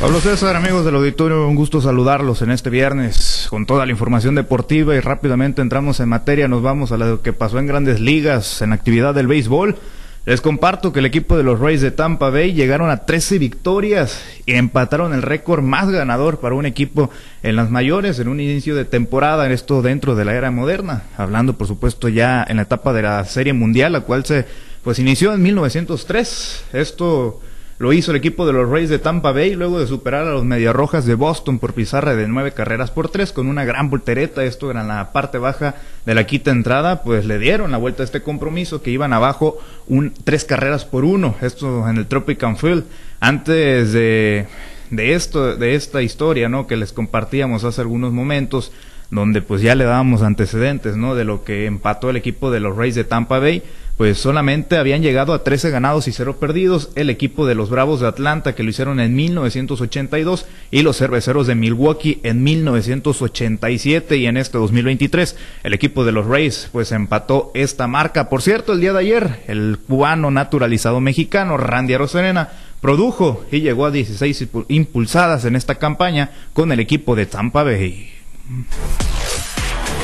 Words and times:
Pablo 0.00 0.18
César, 0.20 0.56
amigos 0.56 0.86
del 0.86 0.94
auditorio, 0.94 1.46
un 1.46 1.56
gusto 1.56 1.82
saludarlos 1.82 2.40
en 2.40 2.50
este 2.50 2.70
viernes 2.70 3.46
con 3.50 3.66
toda 3.66 3.84
la 3.84 3.92
información 3.92 4.34
deportiva 4.34 4.94
y 4.94 5.00
rápidamente 5.00 5.60
entramos 5.60 6.00
en 6.00 6.08
materia, 6.08 6.48
nos 6.48 6.62
vamos 6.62 6.90
a 6.90 6.96
lo 6.96 7.20
que 7.20 7.34
pasó 7.34 7.58
en 7.58 7.66
grandes 7.66 8.00
ligas, 8.00 8.62
en 8.62 8.72
actividad 8.72 9.14
del 9.14 9.26
béisbol. 9.26 9.76
Les 10.24 10.40
comparto 10.40 10.94
que 10.94 11.00
el 11.00 11.04
equipo 11.04 11.36
de 11.36 11.42
los 11.42 11.60
Rays 11.60 11.82
de 11.82 11.90
Tampa 11.90 12.30
Bay 12.30 12.54
llegaron 12.54 12.88
a 12.88 13.04
13 13.04 13.38
victorias 13.38 14.22
y 14.46 14.54
empataron 14.54 15.12
el 15.12 15.20
récord 15.20 15.62
más 15.62 15.90
ganador 15.90 16.40
para 16.40 16.54
un 16.54 16.64
equipo 16.64 17.10
en 17.42 17.56
las 17.56 17.70
mayores 17.70 18.18
en 18.20 18.28
un 18.28 18.40
inicio 18.40 18.74
de 18.74 18.86
temporada, 18.86 19.52
esto 19.52 19.82
dentro 19.82 20.14
de 20.14 20.24
la 20.24 20.32
era 20.32 20.50
moderna, 20.50 21.02
hablando 21.18 21.58
por 21.58 21.66
supuesto 21.66 22.08
ya 22.08 22.42
en 22.48 22.56
la 22.56 22.62
etapa 22.62 22.94
de 22.94 23.02
la 23.02 23.22
Serie 23.26 23.52
Mundial, 23.52 23.92
la 23.92 24.00
cual 24.00 24.24
se 24.24 24.46
pues 24.82 24.98
inició 24.98 25.34
en 25.34 25.42
1903. 25.42 26.64
Esto 26.72 27.42
lo 27.80 27.94
hizo 27.94 28.10
el 28.10 28.18
equipo 28.18 28.46
de 28.46 28.52
los 28.52 28.68
Rays 28.68 28.90
de 28.90 28.98
Tampa 28.98 29.32
Bay 29.32 29.54
luego 29.54 29.80
de 29.80 29.86
superar 29.86 30.26
a 30.26 30.32
los 30.32 30.44
Mediarrojas 30.44 31.06
de 31.06 31.14
Boston 31.14 31.58
por 31.58 31.72
pizarra 31.72 32.14
de 32.14 32.28
nueve 32.28 32.52
carreras 32.52 32.90
por 32.90 33.08
tres 33.08 33.32
con 33.32 33.46
una 33.46 33.64
gran 33.64 33.88
voltereta. 33.88 34.44
Esto 34.44 34.70
era 34.70 34.82
en 34.82 34.88
la 34.88 35.12
parte 35.12 35.38
baja 35.38 35.76
de 36.04 36.14
la 36.14 36.26
quinta 36.26 36.50
entrada, 36.50 37.02
pues 37.02 37.24
le 37.24 37.38
dieron 37.38 37.70
la 37.70 37.78
vuelta 37.78 38.02
a 38.02 38.04
este 38.04 38.20
compromiso 38.20 38.82
que 38.82 38.90
iban 38.90 39.14
abajo 39.14 39.56
un 39.88 40.12
tres 40.24 40.44
carreras 40.44 40.84
por 40.84 41.06
uno. 41.06 41.36
Esto 41.40 41.88
en 41.88 41.96
el 41.96 42.06
Tropical 42.06 42.58
Field. 42.58 42.84
Antes 43.18 43.94
de, 43.94 44.46
de 44.90 45.14
esto, 45.14 45.56
de 45.56 45.74
esta 45.74 46.02
historia, 46.02 46.50
¿no? 46.50 46.66
Que 46.66 46.76
les 46.76 46.92
compartíamos 46.92 47.64
hace 47.64 47.80
algunos 47.80 48.12
momentos 48.12 48.72
donde 49.10 49.42
pues 49.42 49.62
ya 49.62 49.74
le 49.74 49.84
dábamos 49.84 50.22
antecedentes, 50.22 50.96
¿no? 50.96 51.14
De 51.14 51.24
lo 51.24 51.44
que 51.44 51.66
empató 51.66 52.10
el 52.10 52.16
equipo 52.16 52.50
de 52.50 52.60
los 52.60 52.76
Rays 52.76 52.94
de 52.94 53.04
Tampa 53.04 53.38
Bay, 53.38 53.62
pues 54.00 54.16
solamente 54.16 54.78
habían 54.78 55.02
llegado 55.02 55.34
a 55.34 55.44
13 55.44 55.68
ganados 55.68 56.08
y 56.08 56.12
0 56.12 56.36
perdidos 56.40 56.88
el 56.94 57.10
equipo 57.10 57.46
de 57.46 57.54
los 57.54 57.68
Bravos 57.68 58.00
de 58.00 58.06
Atlanta 58.06 58.54
que 58.54 58.62
lo 58.62 58.70
hicieron 58.70 58.98
en 58.98 59.14
1982 59.14 60.46
y 60.70 60.80
los 60.80 60.96
Cerveceros 60.96 61.46
de 61.46 61.54
Milwaukee 61.54 62.18
en 62.22 62.42
1987 62.42 64.16
y 64.16 64.24
en 64.24 64.38
este 64.38 64.56
2023 64.56 65.36
el 65.64 65.74
equipo 65.74 66.06
de 66.06 66.12
los 66.12 66.24
Rays 66.24 66.70
pues 66.72 66.92
empató 66.92 67.50
esta 67.52 67.88
marca. 67.88 68.30
Por 68.30 68.40
cierto, 68.40 68.72
el 68.72 68.80
día 68.80 68.94
de 68.94 69.00
ayer 69.00 69.40
el 69.48 69.78
cubano 69.86 70.30
naturalizado 70.30 71.00
mexicano 71.00 71.58
Randy 71.58 71.92
Aroserena 71.92 72.48
produjo 72.80 73.44
y 73.52 73.60
llegó 73.60 73.84
a 73.84 73.90
16 73.90 74.48
impulsadas 74.68 75.44
en 75.44 75.56
esta 75.56 75.74
campaña 75.74 76.30
con 76.54 76.72
el 76.72 76.80
equipo 76.80 77.16
de 77.16 77.26
Tampa 77.26 77.64
Bay. 77.64 78.19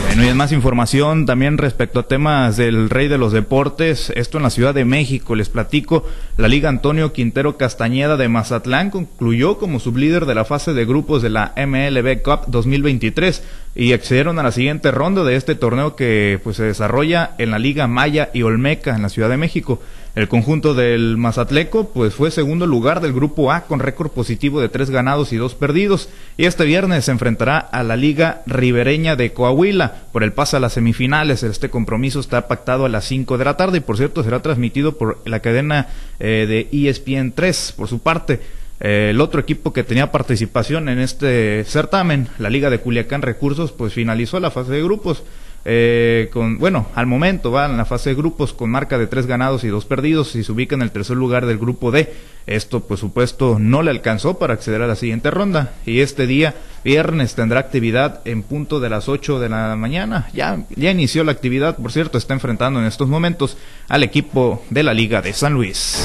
Bueno, 0.06 0.24
y 0.24 0.28
en 0.28 0.36
más 0.36 0.52
información 0.52 1.26
también 1.26 1.58
respecto 1.58 1.98
a 2.00 2.06
temas 2.06 2.56
del 2.56 2.90
rey 2.90 3.08
de 3.08 3.18
los 3.18 3.32
deportes, 3.32 4.12
esto 4.14 4.38
en 4.38 4.44
la 4.44 4.50
Ciudad 4.50 4.72
de 4.72 4.84
México, 4.84 5.34
les 5.34 5.48
platico, 5.48 6.04
la 6.36 6.48
Liga 6.48 6.68
Antonio 6.68 7.12
Quintero 7.12 7.56
Castañeda 7.56 8.16
de 8.16 8.28
Mazatlán 8.28 8.90
concluyó 8.90 9.58
como 9.58 9.80
sublíder 9.80 10.26
de 10.26 10.34
la 10.34 10.44
fase 10.44 10.74
de 10.74 10.84
grupos 10.84 11.22
de 11.22 11.30
la 11.30 11.52
MLB 11.56 12.22
Cup 12.22 12.46
2023 12.46 13.42
y 13.74 13.92
accedieron 13.92 14.38
a 14.38 14.42
la 14.42 14.52
siguiente 14.52 14.90
ronda 14.90 15.24
de 15.24 15.36
este 15.36 15.54
torneo 15.54 15.96
que 15.96 16.40
pues 16.42 16.56
se 16.56 16.64
desarrolla 16.64 17.34
en 17.38 17.50
la 17.50 17.58
Liga 17.58 17.88
Maya 17.88 18.30
y 18.32 18.42
Olmeca 18.42 18.94
en 18.94 19.02
la 19.02 19.08
Ciudad 19.08 19.28
de 19.28 19.36
México. 19.36 19.80
El 20.16 20.28
conjunto 20.28 20.72
del 20.72 21.18
Mazatleco 21.18 21.90
pues 21.90 22.14
fue 22.14 22.30
segundo 22.30 22.66
lugar 22.66 23.02
del 23.02 23.12
grupo 23.12 23.52
A 23.52 23.66
con 23.66 23.80
récord 23.80 24.10
positivo 24.10 24.62
de 24.62 24.70
tres 24.70 24.88
ganados 24.88 25.30
y 25.34 25.36
dos 25.36 25.54
perdidos 25.54 26.08
y 26.38 26.46
este 26.46 26.64
viernes 26.64 27.04
se 27.04 27.10
enfrentará 27.10 27.58
a 27.58 27.82
la 27.82 27.96
Liga 27.96 28.40
Ribereña 28.46 29.14
de 29.14 29.34
Coahuila 29.34 30.04
por 30.12 30.22
el 30.22 30.32
pase 30.32 30.56
a 30.56 30.60
las 30.60 30.72
semifinales. 30.72 31.42
Este 31.42 31.68
compromiso 31.68 32.18
está 32.18 32.48
pactado 32.48 32.86
a 32.86 32.88
las 32.88 33.04
5 33.04 33.36
de 33.36 33.44
la 33.44 33.58
tarde 33.58 33.76
y 33.76 33.82
por 33.82 33.98
cierto 33.98 34.24
será 34.24 34.40
transmitido 34.40 34.96
por 34.96 35.20
la 35.26 35.40
cadena 35.40 35.88
eh, 36.18 36.46
de 36.48 36.88
ESPN 36.88 37.32
3 37.32 37.74
por 37.76 37.86
su 37.86 37.98
parte. 37.98 38.40
Eh, 38.80 39.08
el 39.10 39.20
otro 39.20 39.38
equipo 39.38 39.74
que 39.74 39.84
tenía 39.84 40.12
participación 40.12 40.88
en 40.88 40.98
este 40.98 41.62
certamen, 41.64 42.28
la 42.38 42.48
Liga 42.48 42.70
de 42.70 42.80
Culiacán 42.80 43.20
Recursos, 43.20 43.70
pues 43.70 43.92
finalizó 43.92 44.40
la 44.40 44.50
fase 44.50 44.72
de 44.72 44.82
grupos. 44.82 45.24
Eh, 45.68 46.30
con, 46.32 46.58
bueno, 46.58 46.86
al 46.94 47.06
momento 47.06 47.50
va 47.50 47.66
en 47.66 47.76
la 47.76 47.84
fase 47.84 48.10
de 48.10 48.14
grupos 48.14 48.52
con 48.52 48.70
marca 48.70 48.98
de 48.98 49.08
tres 49.08 49.26
ganados 49.26 49.64
y 49.64 49.68
dos 49.68 49.84
perdidos 49.84 50.36
y 50.36 50.44
se 50.44 50.52
ubica 50.52 50.76
en 50.76 50.82
el 50.82 50.92
tercer 50.92 51.16
lugar 51.16 51.44
del 51.44 51.58
grupo 51.58 51.90
D. 51.90 52.14
Esto, 52.46 52.86
por 52.86 52.98
supuesto, 52.98 53.58
no 53.58 53.82
le 53.82 53.90
alcanzó 53.90 54.38
para 54.38 54.54
acceder 54.54 54.80
a 54.82 54.86
la 54.86 54.94
siguiente 54.94 55.28
ronda 55.32 55.74
y 55.84 56.02
este 56.02 56.28
día, 56.28 56.54
viernes, 56.84 57.34
tendrá 57.34 57.58
actividad 57.58 58.20
en 58.26 58.44
punto 58.44 58.78
de 58.78 58.90
las 58.90 59.08
8 59.08 59.40
de 59.40 59.48
la 59.48 59.74
mañana. 59.74 60.28
Ya, 60.32 60.64
ya 60.76 60.92
inició 60.92 61.24
la 61.24 61.32
actividad, 61.32 61.76
por 61.76 61.90
cierto, 61.90 62.16
está 62.16 62.34
enfrentando 62.34 62.78
en 62.78 62.86
estos 62.86 63.08
momentos 63.08 63.56
al 63.88 64.04
equipo 64.04 64.62
de 64.70 64.84
la 64.84 64.94
Liga 64.94 65.20
de 65.20 65.32
San 65.32 65.54
Luis. 65.54 66.00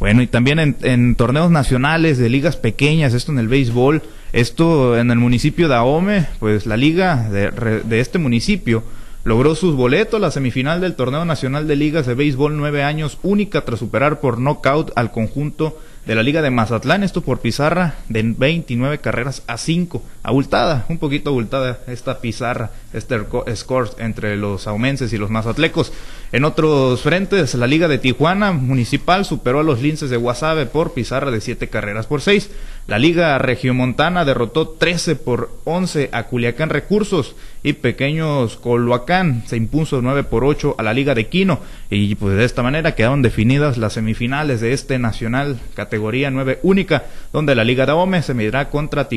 Bueno, 0.00 0.20
y 0.20 0.26
también 0.26 0.76
en, 0.82 1.14
torneos 1.14 1.50
nacionales 1.50 2.18
de 2.18 2.28
ligas 2.28 2.56
pequeñas, 2.56 3.14
esto 3.14 3.32
en 3.32 3.38
el 3.38 3.48
béisbol, 3.48 4.02
esto 4.32 4.98
en 4.98 5.10
el 5.10 5.18
municipio 5.18 5.68
de 5.68 5.74
Ahome, 5.74 6.26
pues 6.38 6.66
la 6.66 6.76
liga 6.76 7.28
de, 7.30 7.50
de 7.84 8.00
este 8.00 8.18
municipio 8.18 8.82
logró 9.24 9.56
sus 9.56 9.74
boletos 9.74 10.20
la 10.20 10.30
semifinal 10.30 10.80
del 10.80 10.94
torneo 10.94 11.24
nacional 11.24 11.66
de 11.66 11.74
ligas 11.74 12.06
de 12.06 12.14
béisbol 12.14 12.56
nueve 12.56 12.84
años, 12.84 13.18
única 13.22 13.64
tras 13.64 13.80
superar 13.80 14.20
por 14.20 14.38
nocaut 14.38 14.92
al 14.94 15.10
conjunto 15.10 15.78
de 16.06 16.14
la 16.14 16.22
Liga 16.22 16.40
de 16.40 16.50
Mazatlán, 16.50 17.02
esto 17.02 17.20
por 17.20 17.40
pizarra 17.40 17.96
de 18.08 18.22
29 18.22 18.98
carreras 18.98 19.42
a 19.48 19.58
5. 19.58 20.00
Abultada, 20.22 20.86
un 20.88 20.98
poquito 20.98 21.30
abultada 21.30 21.80
esta 21.88 22.20
pizarra, 22.20 22.70
este 22.92 23.18
score 23.56 23.90
entre 23.98 24.36
los 24.36 24.68
aumenses 24.68 25.12
y 25.12 25.18
los 25.18 25.30
mazatlecos. 25.30 25.92
En 26.32 26.44
otros 26.44 27.02
frentes, 27.02 27.54
la 27.54 27.68
Liga 27.68 27.86
de 27.86 27.98
Tijuana 27.98 28.50
Municipal 28.52 29.24
superó 29.24 29.60
a 29.60 29.62
los 29.62 29.80
linces 29.80 30.10
de 30.10 30.16
Guasave 30.16 30.66
por 30.66 30.92
pizarra 30.92 31.30
de 31.30 31.40
7 31.40 31.68
carreras 31.68 32.06
por 32.06 32.20
6. 32.20 32.50
La 32.88 32.98
Liga 32.98 33.38
Regiomontana 33.38 34.24
derrotó 34.24 34.68
13 34.68 35.16
por 35.16 35.50
11 35.64 36.10
a 36.12 36.24
Culiacán 36.24 36.70
Recursos 36.70 37.34
y 37.64 37.72
Pequeños 37.72 38.56
Coloacán 38.58 39.42
se 39.46 39.56
impuso 39.56 40.00
9 40.00 40.22
por 40.22 40.44
8 40.44 40.76
a 40.78 40.84
la 40.84 40.94
Liga 40.94 41.16
de 41.16 41.26
Quino 41.26 41.58
y 41.90 42.14
pues 42.14 42.36
de 42.36 42.44
esta 42.44 42.62
manera 42.62 42.94
quedaron 42.94 43.22
definidas 43.22 43.76
las 43.76 43.94
semifinales 43.94 44.60
de 44.60 44.72
este 44.72 45.00
nacional 45.00 45.58
categoría 45.74 46.30
9 46.30 46.60
única 46.62 47.06
donde 47.32 47.56
la 47.56 47.64
Liga 47.64 47.86
de 47.86 47.92
Ome 47.92 48.22
se 48.22 48.34
medirá 48.34 48.70
contra 48.70 49.08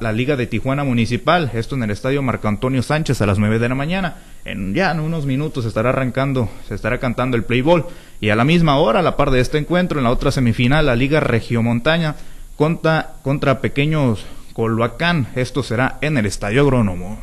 la 0.00 0.12
Liga 0.12 0.36
de 0.36 0.46
Tijuana 0.46 0.84
Municipal, 0.84 1.50
esto 1.52 1.74
en 1.74 1.82
el 1.82 1.90
Estadio 1.90 2.22
Marco 2.22 2.48
Antonio 2.48 2.82
Sánchez 2.82 3.20
a 3.20 3.26
las 3.26 3.38
9 3.38 3.58
de 3.58 3.68
la 3.68 3.74
mañana. 3.74 4.16
En 4.46 4.72
ya 4.74 4.90
en 4.92 5.00
unos 5.00 5.26
minutos 5.26 5.66
estará 5.66 5.90
arrancando, 5.90 6.48
se 6.68 6.74
estará 6.74 6.98
cantando 6.98 7.36
el 7.36 7.44
Playball 7.44 7.86
y 8.20 8.28
a 8.28 8.36
la 8.36 8.44
misma 8.44 8.76
hora, 8.76 9.00
a 9.00 9.02
la 9.02 9.16
par 9.16 9.30
de 9.30 9.40
este 9.40 9.58
encuentro, 9.58 9.98
en 9.98 10.04
la 10.04 10.10
otra 10.10 10.30
semifinal, 10.30 10.86
la 10.86 10.96
Liga 10.96 11.20
Regiomontaña 11.20 12.16
contra, 12.56 13.14
contra 13.22 13.60
Pequeños 13.60 14.24
Coloacán. 14.52 15.28
Esto 15.34 15.62
será 15.62 15.98
en 16.02 16.18
el 16.18 16.26
Estadio 16.26 16.60
Agrónomo. 16.60 17.18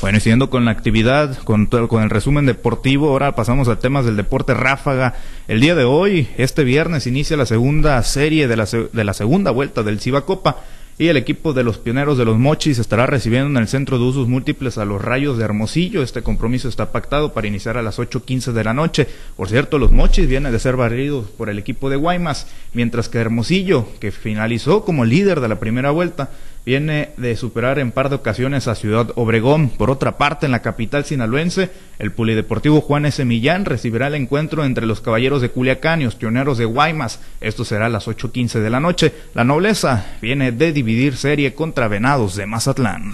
Bueno, 0.00 0.18
y 0.18 0.20
siguiendo 0.20 0.50
con 0.50 0.64
la 0.64 0.70
actividad, 0.70 1.36
con, 1.38 1.66
con 1.66 2.02
el 2.02 2.10
resumen 2.10 2.46
deportivo, 2.46 3.08
ahora 3.08 3.34
pasamos 3.34 3.68
a 3.68 3.78
temas 3.78 4.04
del 4.04 4.16
deporte 4.16 4.54
ráfaga. 4.54 5.14
El 5.48 5.60
día 5.60 5.74
de 5.74 5.84
hoy, 5.84 6.28
este 6.36 6.64
viernes, 6.64 7.06
inicia 7.06 7.36
la 7.36 7.46
segunda 7.46 8.02
serie 8.02 8.46
de 8.46 8.56
la, 8.56 8.66
de 8.66 9.04
la 9.04 9.14
segunda 9.14 9.50
vuelta 9.50 9.82
del 9.82 10.00
Ciba 10.00 10.24
Copa 10.24 10.62
y 10.98 11.08
el 11.08 11.18
equipo 11.18 11.52
de 11.52 11.62
los 11.62 11.76
pioneros 11.76 12.16
de 12.16 12.24
los 12.24 12.38
Mochis 12.38 12.78
estará 12.78 13.06
recibiendo 13.06 13.50
en 13.50 13.56
el 13.58 13.68
centro 13.68 13.98
de 13.98 14.04
usos 14.04 14.28
múltiples 14.28 14.78
a 14.78 14.86
los 14.86 15.02
Rayos 15.02 15.36
de 15.36 15.44
Hermosillo. 15.44 16.02
Este 16.02 16.22
compromiso 16.22 16.68
está 16.68 16.90
pactado 16.90 17.34
para 17.34 17.46
iniciar 17.46 17.76
a 17.76 17.82
las 17.82 17.98
8.15 17.98 18.52
de 18.52 18.64
la 18.64 18.72
noche. 18.72 19.06
Por 19.36 19.48
cierto, 19.48 19.78
los 19.78 19.92
Mochis 19.92 20.26
vienen 20.26 20.52
de 20.52 20.58
ser 20.58 20.76
barridos 20.76 21.26
por 21.36 21.50
el 21.50 21.58
equipo 21.58 21.90
de 21.90 21.96
Guaymas, 21.96 22.46
mientras 22.72 23.10
que 23.10 23.18
Hermosillo, 23.18 23.86
que 24.00 24.10
finalizó 24.10 24.86
como 24.86 25.04
líder 25.04 25.40
de 25.40 25.48
la 25.48 25.60
primera 25.60 25.90
vuelta, 25.90 26.30
viene 26.66 27.10
de 27.16 27.36
superar 27.36 27.78
en 27.78 27.92
par 27.92 28.08
de 28.08 28.16
ocasiones 28.16 28.66
a 28.66 28.74
Ciudad 28.74 29.12
Obregón. 29.14 29.70
Por 29.70 29.88
otra 29.88 30.18
parte, 30.18 30.46
en 30.46 30.52
la 30.52 30.62
capital 30.62 31.04
sinaloense, 31.04 31.70
el 32.00 32.10
Polideportivo 32.10 32.80
Juan 32.80 33.06
S. 33.06 33.24
Millán 33.24 33.64
recibirá 33.64 34.08
el 34.08 34.16
encuentro 34.16 34.64
entre 34.64 34.84
los 34.84 35.00
Caballeros 35.00 35.40
de 35.40 35.50
Culiacán 35.50 36.02
y 36.02 36.06
los 36.06 36.16
Pioneros 36.16 36.58
de 36.58 36.64
Guaymas. 36.64 37.20
Esto 37.40 37.64
será 37.64 37.86
a 37.86 37.88
las 37.88 38.08
8.15 38.08 38.58
de 38.58 38.70
la 38.70 38.80
noche. 38.80 39.14
La 39.32 39.44
nobleza 39.44 40.06
viene 40.20 40.50
de 40.50 40.72
dividir 40.72 41.16
serie 41.16 41.54
contra 41.54 41.86
Venados 41.86 42.34
de 42.34 42.46
Mazatlán. 42.46 43.12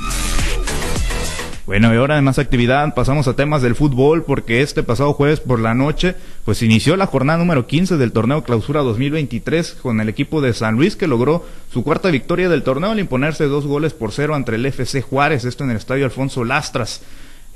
Bueno, 1.67 1.94
y 1.94 1.97
ahora 1.97 2.17
de 2.17 2.23
más 2.23 2.38
actividad 2.38 2.93
pasamos 2.94 3.29
a 3.29 3.37
temas 3.37 3.62
del 3.62 3.77
fútbol 3.77 4.25
porque 4.25 4.62
este 4.62 4.82
pasado 4.82 5.12
jueves 5.12 5.41
por 5.41 5.61
la 5.61 5.75
noche 5.75 6.17
pues 6.44 6.62
inició 6.62 6.97
la 6.97 7.06
jornada 7.06 7.39
número 7.39 7.67
15 7.67 7.97
del 7.97 8.12
torneo 8.12 8.43
Clausura 8.43 8.81
2023 8.81 9.79
con 9.83 10.00
el 10.00 10.09
equipo 10.09 10.41
de 10.41 10.55
San 10.55 10.75
Luis 10.75 10.97
que 10.97 11.06
logró 11.06 11.47
su 11.73 11.85
cuarta 11.85 12.11
victoria 12.11 12.49
del 12.49 12.62
torneo 12.65 12.91
al 12.91 12.99
imponerse 12.99 13.44
dos 13.44 13.67
goles 13.67 13.93
por 13.93 14.12
cero 14.12 14.35
ante 14.35 14.55
el 14.55 14.67
FC 14.67 15.03
Juárez, 15.03 15.44
esto 15.44 15.65
en 15.65 15.71
el 15.71 15.77
estadio 15.77 16.05
Alfonso 16.05 16.44
Lastras. 16.44 17.03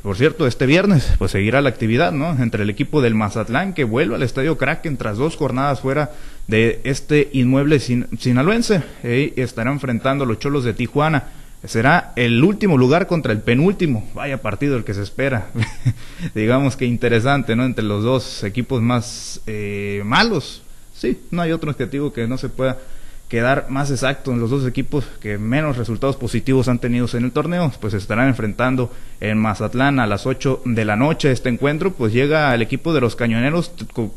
Por 0.02 0.16
cierto, 0.16 0.46
este 0.46 0.66
viernes 0.66 1.14
pues 1.18 1.32
seguirá 1.32 1.60
la 1.62 1.68
actividad, 1.68 2.12
¿no? 2.12 2.30
Entre 2.40 2.62
el 2.62 2.70
equipo 2.70 3.02
del 3.02 3.16
Mazatlán 3.16 3.74
que 3.74 3.82
vuelve 3.82 4.14
al 4.14 4.22
Estadio 4.22 4.56
Kraken 4.56 4.98
tras 4.98 5.16
dos 5.16 5.34
jornadas 5.34 5.80
fuera 5.80 6.12
de 6.46 6.80
este 6.84 7.28
inmueble 7.32 7.80
sinaloense 7.80 8.82
y 9.02 9.40
estará 9.40 9.72
enfrentando 9.72 10.22
a 10.22 10.26
los 10.28 10.38
Cholos 10.38 10.62
de 10.62 10.74
Tijuana 10.74 11.24
será 11.64 12.12
el 12.16 12.42
último 12.44 12.78
lugar 12.78 13.06
contra 13.06 13.32
el 13.32 13.40
penúltimo. 13.40 14.08
Vaya 14.14 14.40
partido 14.42 14.76
el 14.76 14.84
que 14.84 14.94
se 14.94 15.02
espera. 15.02 15.48
Digamos 16.34 16.76
que 16.76 16.84
interesante, 16.84 17.56
¿no? 17.56 17.64
Entre 17.64 17.84
los 17.84 18.02
dos 18.04 18.44
equipos 18.44 18.82
más 18.82 19.40
eh, 19.46 20.02
malos, 20.04 20.62
Sí, 20.96 21.18
no 21.30 21.42
hay 21.42 21.52
otro 21.52 21.70
objetivo 21.70 22.12
que 22.12 22.26
no 22.26 22.38
se 22.38 22.48
pueda 22.48 22.78
quedar 23.28 23.66
más 23.70 23.90
exacto 23.90 24.32
en 24.32 24.38
los 24.38 24.50
dos 24.50 24.66
equipos 24.66 25.04
que 25.20 25.36
menos 25.36 25.76
resultados 25.76 26.16
positivos 26.16 26.68
han 26.68 26.78
tenido 26.78 27.08
en 27.12 27.24
el 27.24 27.32
torneo, 27.32 27.72
pues 27.80 27.92
estarán 27.92 28.28
enfrentando 28.28 28.90
en 29.20 29.36
Mazatlán 29.36 29.98
a 29.98 30.06
las 30.06 30.26
8 30.26 30.62
de 30.64 30.84
la 30.84 30.96
noche. 30.96 31.32
Este 31.32 31.48
encuentro 31.48 31.92
pues 31.92 32.12
llega 32.12 32.50
al 32.50 32.62
equipo 32.62 32.94
de 32.94 33.00
los 33.00 33.16
Cañoneros 33.16 33.72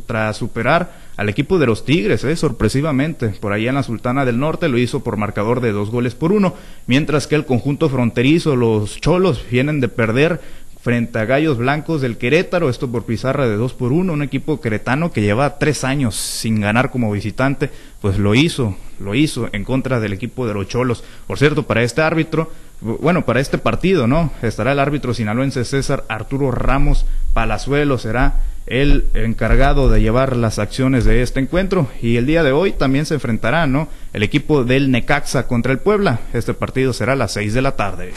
tras 0.06 0.38
superar 0.38 1.10
al 1.18 1.28
equipo 1.28 1.60
de 1.60 1.66
los 1.66 1.84
Tigres, 1.84 2.24
¿eh? 2.24 2.36
sorpresivamente. 2.38 3.28
Por 3.28 3.52
ahí 3.52 3.68
en 3.68 3.75
la 3.75 3.84
Sultana 3.84 4.24
del 4.24 4.40
Norte 4.40 4.69
lo 4.69 4.78
hizo 4.78 5.04
por 5.04 5.18
marcador 5.18 5.60
de 5.60 5.74
dos 5.74 5.90
goles 5.90 6.16
por 6.16 6.31
uno, 6.31 6.56
mientras 6.88 7.28
que 7.28 7.36
el 7.36 7.45
conjunto 7.45 7.90
fronterizo, 7.90 8.56
los 8.56 9.02
Cholos, 9.02 9.44
vienen 9.52 9.81
de 9.81 9.90
perder 9.90 10.40
frente 10.81 11.20
a 11.20 11.26
Gallos 11.26 11.58
Blancos 11.58 12.02
del 12.02 12.18
Querétaro, 12.18 12.70
esto 12.70 12.90
por 12.90 13.04
pizarra 13.04 13.48
de 13.48 13.56
2 13.56 13.74
por 13.74 13.92
1, 13.92 14.14
un 14.14 14.22
equipo 14.22 14.62
queretano 14.62 15.12
que 15.12 15.22
lleva 15.22 15.58
tres 15.60 15.84
años 15.84 16.16
sin 16.16 16.62
ganar 16.62 16.90
como 16.90 17.12
visitante, 17.12 17.70
pues 18.02 18.18
lo 18.18 18.34
hizo, 18.34 18.78
lo 19.00 19.14
hizo 19.14 19.50
en 19.52 19.66
contra 19.66 20.00
del 20.00 20.14
equipo 20.14 20.48
de 20.48 20.54
los 20.54 20.68
Cholos. 20.68 21.04
Por 21.28 21.38
cierto, 21.38 21.64
para 21.64 21.84
este 21.84 22.02
árbitro, 22.02 22.52
bueno, 22.81 23.26
para 23.26 23.42
este 23.42 23.58
partido, 23.58 24.08
¿no? 24.08 24.31
Estará 24.42 24.72
el 24.72 24.80
árbitro 24.80 25.14
sinaloense 25.14 25.66
César 25.66 26.06
Arturo 26.08 26.52
Ramos 26.52 27.06
Palazuelo, 27.34 27.98
será 27.98 28.42
el 28.66 29.06
encargado 29.16 29.90
de 29.90 30.00
llevar 30.00 30.38
las 30.38 30.60
acciones 30.60 31.04
de 31.04 31.24
este 31.24 31.40
encuentro 31.40 31.90
y 32.02 32.18
el 32.18 32.28
día 32.28 32.44
de 32.44 32.52
hoy 32.52 32.72
también 32.72 33.06
se 33.06 33.16
enfrentará, 33.16 33.68
¿no? 33.68 33.90
El 34.14 34.24
equipo 34.24 34.64
del 34.64 34.92
Necaxa 34.92 35.48
contra 35.48 35.74
el 35.74 35.80
Puebla. 35.80 36.20
Este 36.34 36.54
partido 36.54 36.94
será 36.94 37.14
a 37.14 37.18
las 37.18 37.34
6 37.34 37.54
de 37.54 37.62
la 37.62 37.76
tarde. 37.76 38.14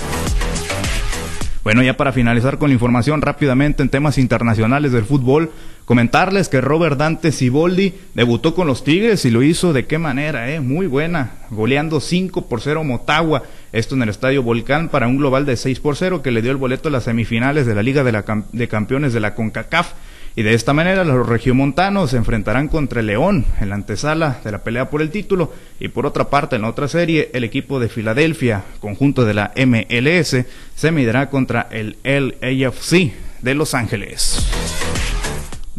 Bueno, 1.64 1.81
ya 1.85 1.97
para 1.97 2.12
finalizar 2.12 2.59
con 2.59 2.70
la 2.70 2.75
información 2.75 3.23
rápidamente 3.23 3.85
en 3.85 3.88
temas 3.88 4.19
internacionales 4.19 4.91
del 4.91 5.05
fútbol, 5.05 5.53
comentarles 5.85 6.49
que 6.49 6.61
Robert 6.61 6.99
Dante 6.99 7.31
Siboldi 7.31 7.94
debutó 8.14 8.53
con 8.53 8.67
los 8.67 8.82
Tigres 8.82 9.25
y 9.26 9.31
lo 9.31 9.44
hizo 9.44 9.73
de 9.73 9.87
qué 9.87 9.97
manera, 9.97 10.50
eh, 10.50 10.59
muy 10.59 10.88
buena, 10.88 11.35
goleando 11.50 12.00
5 12.00 12.49
por 12.49 12.61
0 12.61 12.82
Motagua, 12.82 13.44
esto 13.70 13.94
en 13.94 14.03
el 14.03 14.09
Estadio 14.09 14.43
Volcán 14.43 14.88
para 14.88 15.06
un 15.06 15.19
global 15.19 15.47
de 15.47 15.56
6 15.56 15.79
por 15.79 15.94
0 15.94 16.20
que 16.20 16.32
le 16.32 16.43
dio 16.43 16.50
el 16.50 16.56
boleto 16.56 16.88
a 16.88 16.93
las 16.93 17.05
semifinales 17.05 17.64
de 17.64 17.76
la 17.76 17.82
Liga 17.85 18.03
de, 18.03 18.11
la, 18.11 18.25
de 18.50 18.67
Campeones 18.67 19.12
de 19.12 19.20
la 19.20 19.37
CONCACAF. 19.37 19.93
Y 20.34 20.43
de 20.43 20.55
esta 20.55 20.73
manera 20.73 21.05
los 21.05 21.29
regiomontanos 21.29 22.11
se 22.11 22.17
enfrentarán 22.17 22.69
contra 22.69 23.00
el 23.00 23.06
León 23.06 23.44
en 23.61 23.69
la 23.69 23.75
antesala 23.75 24.40
de 24.43 24.52
la 24.52 24.64
pelea 24.64 24.88
por 24.88 25.02
el 25.02 25.11
título. 25.11 25.52
Y 25.79 25.88
por 25.88 26.06
otra 26.06 26.31
parte, 26.31 26.56
en 26.56 26.62
la 26.62 26.69
otra 26.69 26.88
serie, 26.88 27.31
el 27.34 27.44
equipo 27.44 27.81
de 27.81 27.88
Filadelfia, 27.88 28.64
conjunto 28.81 29.25
de 29.25 29.34
la 29.34 29.52
MLS, 29.56 30.44
se 30.75 30.90
medirá 30.90 31.29
contra 31.29 31.69
el 31.70 31.96
LAFC 32.02 33.12
de 33.43 33.55
Los 33.55 33.75
Ángeles. 33.75 34.46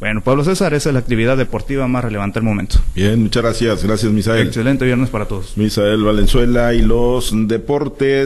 Bueno, 0.04 0.22
Pablo 0.22 0.44
César, 0.44 0.74
esa 0.74 0.90
es 0.90 0.94
la 0.94 1.00
actividad 1.00 1.38
deportiva 1.38 1.88
más 1.88 2.04
relevante 2.04 2.40
del 2.40 2.44
momento. 2.44 2.76
Bien, 2.94 3.24
muchas 3.24 3.42
gracias. 3.42 3.86
Gracias, 3.86 4.12
Misael. 4.12 4.48
Excelente 4.48 4.84
viernes 4.84 5.10
para 5.10 5.30
todos. 5.30 5.58
Misael 5.58 6.04
Valenzuela 6.04 6.74
y 6.74 6.82
los 6.82 7.32
deportes. 7.48 8.22